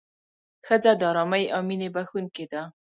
ښځه 0.65 0.91
د 0.99 1.01
ارامۍ 1.11 1.43
او 1.55 1.61
مینې 1.67 1.89
بښونکې 1.95 2.45
ده. 2.51 2.61